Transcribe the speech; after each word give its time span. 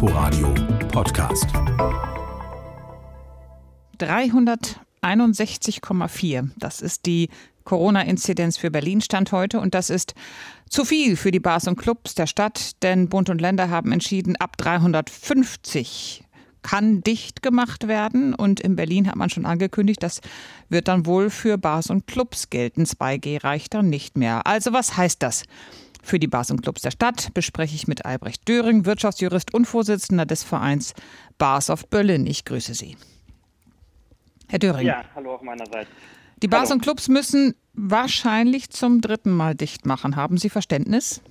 Inforadio 0.00 0.54
Podcast. 0.92 1.48
361,4. 3.98 6.50
Das 6.56 6.82
ist 6.82 7.04
die 7.04 7.28
Corona-Inzidenz 7.64 8.58
für 8.58 8.70
Berlin 8.70 9.00
Stand 9.00 9.32
heute 9.32 9.58
und 9.58 9.74
das 9.74 9.90
ist 9.90 10.14
zu 10.70 10.84
viel 10.84 11.16
für 11.16 11.32
die 11.32 11.40
Bars 11.40 11.66
und 11.66 11.78
Clubs 11.78 12.14
der 12.14 12.28
Stadt, 12.28 12.80
denn 12.84 13.08
Bund 13.08 13.28
und 13.28 13.40
Länder 13.40 13.70
haben 13.70 13.90
entschieden, 13.90 14.36
ab 14.36 14.56
350 14.58 16.22
kann 16.62 17.00
dicht 17.00 17.42
gemacht 17.42 17.88
werden 17.88 18.34
und 18.34 18.60
in 18.60 18.76
Berlin 18.76 19.08
hat 19.08 19.16
man 19.16 19.30
schon 19.30 19.46
angekündigt, 19.46 20.00
das 20.00 20.20
wird 20.68 20.86
dann 20.86 21.06
wohl 21.06 21.28
für 21.28 21.58
Bars 21.58 21.90
und 21.90 22.06
Clubs 22.06 22.50
gelten. 22.50 22.84
2G 22.84 23.42
reicht 23.42 23.74
dann 23.74 23.90
nicht 23.90 24.16
mehr. 24.16 24.46
Also 24.46 24.72
was 24.72 24.96
heißt 24.96 25.24
das? 25.24 25.42
Für 26.02 26.18
die 26.18 26.26
Bars 26.26 26.50
und 26.50 26.62
Clubs 26.62 26.82
der 26.82 26.90
Stadt 26.90 27.32
bespreche 27.34 27.74
ich 27.74 27.88
mit 27.88 28.04
Albrecht 28.04 28.48
Döring, 28.48 28.86
Wirtschaftsjurist 28.86 29.54
und 29.54 29.66
Vorsitzender 29.66 30.26
des 30.26 30.44
Vereins 30.44 30.94
Bars 31.38 31.70
of 31.70 31.88
Berlin. 31.88 32.26
Ich 32.26 32.44
grüße 32.44 32.74
Sie. 32.74 32.96
Herr 34.48 34.58
Döring. 34.58 34.86
Ja, 34.86 35.04
hallo 35.14 35.34
auch 35.34 35.42
meinerseits. 35.42 35.90
Die 36.42 36.48
Bars 36.48 36.70
hallo. 36.70 36.76
und 36.76 36.82
Clubs 36.82 37.08
müssen 37.08 37.54
wahrscheinlich 37.74 38.70
zum 38.70 39.00
dritten 39.00 39.32
Mal 39.32 39.54
dicht 39.54 39.86
machen. 39.86 40.16
Haben 40.16 40.38
Sie 40.38 40.48
Verständnis? 40.48 41.22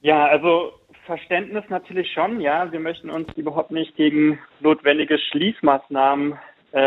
Ja, 0.00 0.26
also 0.26 0.72
Verständnis 1.06 1.64
natürlich 1.68 2.12
schon. 2.12 2.40
Ja, 2.40 2.70
wir 2.72 2.80
möchten 2.80 3.10
uns 3.10 3.28
überhaupt 3.36 3.70
nicht 3.70 3.96
gegen 3.96 4.38
notwendige 4.60 5.18
Schließmaßnahmen 5.18 6.38
äh, 6.72 6.78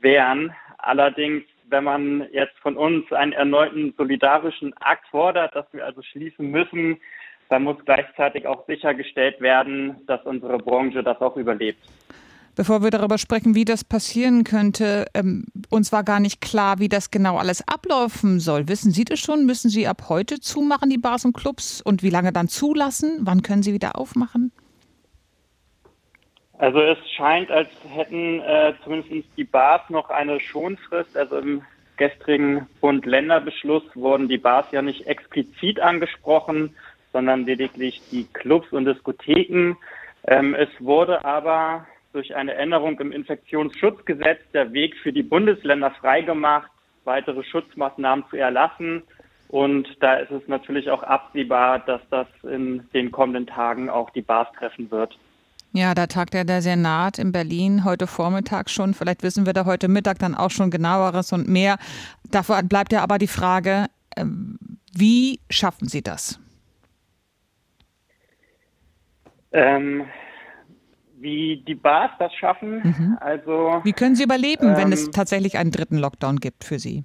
wehren. 0.00 0.52
Allerdings 0.78 1.44
wenn 1.74 1.82
man 1.82 2.28
jetzt 2.30 2.56
von 2.62 2.76
uns 2.76 3.10
einen 3.12 3.32
erneuten 3.32 3.94
solidarischen 3.98 4.72
Akt 4.74 5.08
fordert, 5.10 5.56
dass 5.56 5.66
wir 5.72 5.84
also 5.84 6.02
schließen 6.02 6.48
müssen, 6.48 6.98
dann 7.48 7.64
muss 7.64 7.76
gleichzeitig 7.84 8.46
auch 8.46 8.64
sichergestellt 8.68 9.40
werden, 9.40 9.96
dass 10.06 10.24
unsere 10.24 10.58
Branche 10.58 11.02
das 11.02 11.20
auch 11.20 11.36
überlebt. 11.36 11.80
Bevor 12.54 12.84
wir 12.84 12.90
darüber 12.90 13.18
sprechen, 13.18 13.56
wie 13.56 13.64
das 13.64 13.82
passieren 13.82 14.44
könnte, 14.44 15.06
ähm, 15.14 15.46
uns 15.68 15.90
war 15.90 16.04
gar 16.04 16.20
nicht 16.20 16.40
klar, 16.40 16.78
wie 16.78 16.88
das 16.88 17.10
genau 17.10 17.38
alles 17.38 17.66
ablaufen 17.66 18.38
soll. 18.38 18.68
Wissen 18.68 18.92
Sie 18.92 19.04
das 19.04 19.18
schon? 19.18 19.44
Müssen 19.44 19.68
Sie 19.68 19.88
ab 19.88 20.04
heute 20.08 20.38
zumachen, 20.38 20.90
die 20.90 20.98
Bars 20.98 21.24
und 21.24 21.36
Clubs? 21.36 21.82
Und 21.82 22.04
wie 22.04 22.10
lange 22.10 22.32
dann 22.32 22.46
zulassen? 22.46 23.18
Wann 23.22 23.42
können 23.42 23.64
Sie 23.64 23.72
wieder 23.72 23.98
aufmachen? 23.98 24.52
Also 26.58 26.80
es 26.80 26.98
scheint, 27.16 27.50
als 27.50 27.68
hätten 27.88 28.40
äh, 28.40 28.74
zumindest 28.84 29.28
die 29.36 29.44
Bars 29.44 29.82
noch 29.90 30.10
eine 30.10 30.38
Schonfrist. 30.40 31.16
Also 31.16 31.38
im 31.38 31.62
gestrigen 31.96 32.68
Bund-Länder-Beschluss 32.80 33.84
wurden 33.94 34.28
die 34.28 34.38
Bars 34.38 34.66
ja 34.72 34.82
nicht 34.82 35.06
explizit 35.06 35.80
angesprochen, 35.80 36.74
sondern 37.12 37.44
lediglich 37.44 38.00
die 38.10 38.26
Clubs 38.32 38.72
und 38.72 38.84
Diskotheken. 38.84 39.76
Ähm, 40.26 40.54
es 40.54 40.68
wurde 40.80 41.24
aber 41.24 41.86
durch 42.12 42.34
eine 42.36 42.54
Änderung 42.54 42.98
im 43.00 43.12
Infektionsschutzgesetz 43.12 44.40
der 44.52 44.72
Weg 44.72 44.96
für 44.96 45.12
die 45.12 45.22
Bundesländer 45.22 45.90
freigemacht, 45.90 46.70
weitere 47.04 47.42
Schutzmaßnahmen 47.42 48.24
zu 48.30 48.36
erlassen. 48.36 49.02
Und 49.48 49.88
da 50.00 50.14
ist 50.14 50.30
es 50.30 50.46
natürlich 50.48 50.90
auch 50.90 51.02
absehbar, 51.02 51.80
dass 51.80 52.00
das 52.10 52.26
in 52.44 52.88
den 52.94 53.10
kommenden 53.10 53.46
Tagen 53.46 53.90
auch 53.90 54.10
die 54.10 54.22
Bars 54.22 54.48
treffen 54.56 54.90
wird. 54.90 55.16
Ja, 55.76 55.92
da 55.92 56.06
tagt 56.06 56.34
ja 56.34 56.44
der 56.44 56.62
Senat 56.62 57.18
in 57.18 57.32
Berlin 57.32 57.84
heute 57.84 58.06
Vormittag 58.06 58.70
schon. 58.70 58.94
Vielleicht 58.94 59.24
wissen 59.24 59.44
wir 59.44 59.52
da 59.52 59.64
heute 59.64 59.88
Mittag 59.88 60.20
dann 60.20 60.36
auch 60.36 60.52
schon 60.52 60.70
genaueres 60.70 61.32
und 61.32 61.48
mehr. 61.48 61.78
Davor 62.30 62.62
bleibt 62.62 62.92
ja 62.92 63.02
aber 63.02 63.18
die 63.18 63.26
Frage, 63.26 63.86
ähm, 64.16 64.56
wie 64.92 65.40
schaffen 65.50 65.88
Sie 65.88 66.00
das? 66.00 66.38
Ähm, 69.50 70.04
wie 71.16 71.64
die 71.66 71.74
Bars 71.74 72.12
das 72.20 72.32
schaffen. 72.34 72.80
Mhm. 72.84 73.18
Also, 73.20 73.80
wie 73.82 73.92
können 73.92 74.14
Sie 74.14 74.22
überleben, 74.22 74.68
ähm, 74.68 74.76
wenn 74.76 74.92
es 74.92 75.06
ähm, 75.06 75.12
tatsächlich 75.12 75.58
einen 75.58 75.72
dritten 75.72 75.98
Lockdown 75.98 76.38
gibt 76.38 76.62
für 76.62 76.78
Sie? 76.78 77.04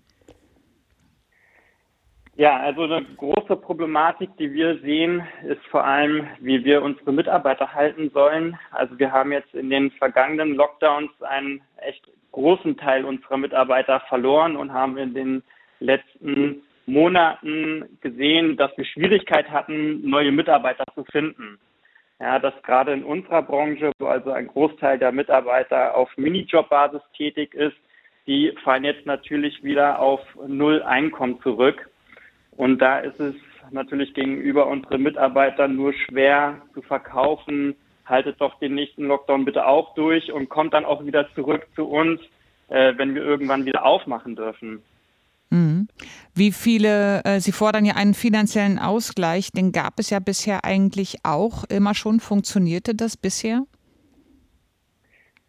Ja, 2.39 2.55
also 2.55 2.83
eine 2.83 3.03
große 3.17 3.57
Problematik, 3.57 4.29
die 4.37 4.53
wir 4.53 4.79
sehen, 4.79 5.21
ist 5.45 5.61
vor 5.65 5.83
allem, 5.83 6.25
wie 6.39 6.63
wir 6.63 6.81
unsere 6.81 7.11
Mitarbeiter 7.11 7.73
halten 7.73 8.11
sollen. 8.11 8.57
Also 8.71 8.97
wir 8.97 9.11
haben 9.11 9.33
jetzt 9.33 9.53
in 9.53 9.69
den 9.69 9.91
vergangenen 9.91 10.55
Lockdowns 10.55 11.11
einen 11.21 11.59
echt 11.81 12.01
großen 12.31 12.77
Teil 12.77 13.03
unserer 13.03 13.35
Mitarbeiter 13.35 13.99
verloren 14.07 14.55
und 14.55 14.71
haben 14.71 14.97
in 14.97 15.13
den 15.13 15.43
letzten 15.81 16.61
Monaten 16.85 17.97
gesehen, 17.99 18.55
dass 18.55 18.71
wir 18.77 18.85
Schwierigkeit 18.85 19.49
hatten, 19.49 20.09
neue 20.09 20.31
Mitarbeiter 20.31 20.85
zu 20.95 21.03
finden. 21.11 21.59
Ja, 22.21 22.39
dass 22.39 22.53
gerade 22.63 22.93
in 22.93 23.03
unserer 23.03 23.41
Branche, 23.41 23.91
wo 23.99 24.05
also 24.05 24.31
ein 24.31 24.47
Großteil 24.47 24.97
der 24.97 25.11
Mitarbeiter 25.11 25.93
auf 25.93 26.09
Minijob-Basis 26.15 27.01
tätig 27.17 27.53
ist, 27.53 27.75
die 28.27 28.53
fallen 28.63 28.85
jetzt 28.85 29.05
natürlich 29.05 29.61
wieder 29.61 29.99
auf 29.99 30.21
Null 30.47 30.81
Einkommen 30.83 31.41
zurück. 31.41 31.88
Und 32.59 32.79
da 32.79 32.99
ist 32.99 33.17
es 33.21 33.35
natürlich 33.71 34.13
gegenüber 34.13 34.67
unseren 34.67 35.01
Mitarbeitern 35.01 35.77
nur 35.77 35.93
schwer 35.93 36.61
zu 36.73 36.81
verkaufen, 36.81 37.73
haltet 38.05 38.41
doch 38.41 38.59
den 38.59 38.75
nächsten 38.75 39.05
Lockdown 39.05 39.45
bitte 39.45 39.65
auch 39.65 39.95
durch 39.95 40.33
und 40.33 40.49
kommt 40.49 40.73
dann 40.73 40.83
auch 40.83 41.05
wieder 41.05 41.25
zurück 41.35 41.65
zu 41.73 41.85
uns, 41.85 42.19
äh, 42.67 42.97
wenn 42.97 43.15
wir 43.15 43.23
irgendwann 43.23 43.63
wieder 43.63 43.85
aufmachen 43.85 44.35
dürfen. 44.35 44.81
Mhm. 45.51 45.87
Wie 46.35 46.51
viele, 46.51 47.23
äh, 47.23 47.39
Sie 47.39 47.53
fordern 47.53 47.85
ja 47.85 47.95
einen 47.95 48.13
finanziellen 48.13 48.77
Ausgleich, 48.77 49.53
den 49.53 49.71
gab 49.71 49.97
es 49.97 50.09
ja 50.09 50.19
bisher 50.19 50.65
eigentlich 50.65 51.19
auch 51.23 51.63
immer 51.69 51.95
schon. 51.95 52.19
Funktionierte 52.19 52.93
das 52.93 53.15
bisher? 53.15 53.63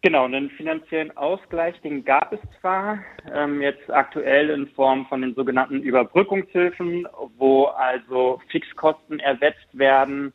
Genau, 0.03 0.25
einen 0.25 0.49
finanziellen 0.49 1.15
Ausgleich, 1.15 1.79
den 1.81 2.03
gab 2.03 2.33
es 2.33 2.39
zwar 2.59 3.03
ähm, 3.31 3.61
jetzt 3.61 3.87
aktuell 3.91 4.49
in 4.49 4.67
Form 4.69 5.05
von 5.05 5.21
den 5.21 5.35
sogenannten 5.35 5.83
Überbrückungshilfen, 5.83 7.07
wo 7.37 7.65
also 7.65 8.41
Fixkosten 8.49 9.19
ersetzt 9.19 9.67
werden. 9.73 10.33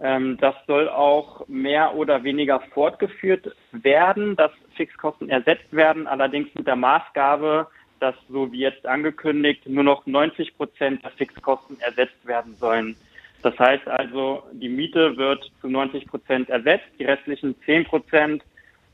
Ähm, 0.00 0.38
das 0.40 0.54
soll 0.66 0.88
auch 0.88 1.46
mehr 1.46 1.94
oder 1.94 2.24
weniger 2.24 2.60
fortgeführt 2.72 3.54
werden, 3.72 4.34
dass 4.36 4.50
Fixkosten 4.76 5.28
ersetzt 5.28 5.70
werden, 5.72 6.06
allerdings 6.06 6.48
mit 6.54 6.66
der 6.66 6.76
Maßgabe, 6.76 7.68
dass 8.00 8.14
so 8.30 8.50
wie 8.50 8.60
jetzt 8.60 8.86
angekündigt 8.86 9.68
nur 9.68 9.84
noch 9.84 10.06
90 10.06 10.56
Prozent 10.56 11.04
der 11.04 11.10
Fixkosten 11.10 11.78
ersetzt 11.80 12.26
werden 12.26 12.54
sollen. 12.54 12.96
Das 13.42 13.58
heißt 13.58 13.88
also, 13.88 14.44
die 14.52 14.70
Miete 14.70 15.18
wird 15.18 15.52
zu 15.60 15.68
90 15.68 16.06
Prozent 16.06 16.48
ersetzt, 16.48 16.86
die 16.98 17.04
restlichen 17.04 17.54
10 17.66 17.84
Prozent 17.84 18.42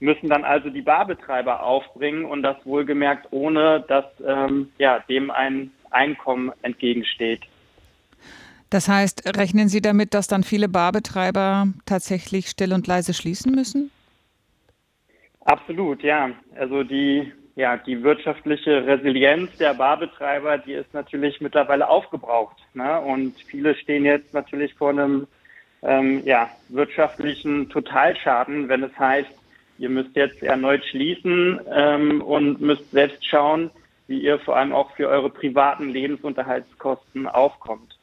müssen 0.01 0.29
dann 0.29 0.45
also 0.45 0.71
die 0.71 0.83
Barbetreiber 0.83 1.63
aufbringen 1.63 2.25
und 2.25 2.43
das 2.43 2.57
wohlgemerkt 2.65 3.29
ohne, 3.31 3.85
dass 3.89 4.05
ähm, 4.27 4.71
ja, 4.79 5.01
dem 5.09 5.31
ein 5.31 5.73
Einkommen 5.91 6.53
entgegensteht. 6.63 7.43
Das 8.71 8.89
heißt, 8.89 9.37
rechnen 9.37 9.69
Sie 9.69 9.81
damit, 9.81 10.13
dass 10.13 10.27
dann 10.27 10.43
viele 10.43 10.69
Barbetreiber 10.69 11.69
tatsächlich 11.87 12.49
still 12.49 12.75
und 12.75 12.87
leise 12.87 13.15
schließen 13.15 13.53
müssen? 13.53 13.91
Absolut, 15.47 16.03
ja. 16.03 16.31
Also 16.59 16.85
die, 16.85 17.33
ja, 17.57 17.79
die 17.79 18.03
wirtschaftliche 18.03 18.87
Resilienz 18.87 19.57
der 19.57 19.73
Barbetreiber, 19.73 20.59
die 20.59 20.75
ist 20.75 20.93
natürlich 20.93 21.41
mittlerweile 21.41 21.89
aufgebraucht. 21.89 22.59
Ne? 22.75 23.01
Und 23.01 23.35
viele 23.47 23.75
stehen 23.75 24.05
jetzt 24.05 24.35
natürlich 24.35 24.75
vor 24.75 24.91
einem 24.91 25.27
ähm, 25.83 26.23
ja, 26.27 26.51
wirtschaftlichen 26.69 27.71
Totalschaden, 27.71 28.69
wenn 28.69 28.83
es 28.83 28.99
heißt, 28.99 29.31
Ihr 29.79 29.89
müsst 29.89 30.15
jetzt 30.17 30.43
erneut 30.43 30.85
schließen 30.85 31.61
ähm, 31.73 32.21
und 32.21 32.61
müsst 32.61 32.91
selbst 32.91 33.25
schauen, 33.25 33.71
wie 34.09 34.21
ihr 34.21 34.39
vor 34.41 34.57
allem 34.57 34.73
auch 34.73 34.91
für 34.97 35.09
eure 35.09 35.31
privaten 35.31 35.91
Lebensunterhaltskosten 35.91 37.27
aufkommt. 37.27 37.99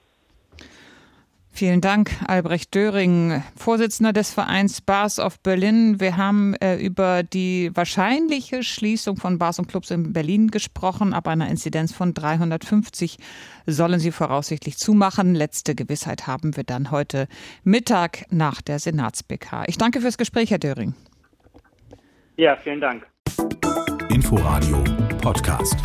Vielen 1.57 1.79
Dank, 1.79 2.11
Albrecht 2.27 2.75
Döring, 2.75 3.41
Vorsitzender 3.55 4.11
des 4.11 4.33
Vereins 4.33 4.81
Bars 4.81 5.19
of 5.19 5.39
Berlin. 5.39 6.01
Wir 6.01 6.17
haben 6.17 6.53
äh, 6.55 6.75
über 6.75 7.23
die 7.23 7.71
wahrscheinliche 7.73 8.61
Schließung 8.61 9.15
von 9.15 9.37
Bars 9.37 9.57
und 9.57 9.69
Clubs 9.69 9.89
in 9.89 10.11
Berlin 10.11 10.51
gesprochen. 10.51 11.13
Ab 11.13 11.29
einer 11.29 11.47
Inzidenz 11.47 11.93
von 11.93 12.13
350 12.13 13.19
sollen 13.65 14.01
sie 14.01 14.11
voraussichtlich 14.11 14.77
zumachen. 14.77 15.33
Letzte 15.33 15.75
Gewissheit 15.75 16.27
haben 16.27 16.57
wir 16.57 16.65
dann 16.65 16.91
heute 16.91 17.29
Mittag 17.63 18.25
nach 18.31 18.61
der 18.61 18.79
Senats-BK. 18.79 19.63
Ich 19.67 19.77
danke 19.77 20.01
fürs 20.01 20.17
Gespräch, 20.17 20.51
Herr 20.51 20.59
Döring. 20.59 20.93
Ja, 22.37 22.57
vielen 22.57 22.81
Dank. 22.81 23.07
Inforadio 24.09 24.83
Podcast. 25.21 25.79